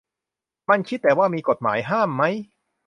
[0.69, 2.33] มันคิดแต่ว่ามี 'กฎหมายห้าม' มั้ย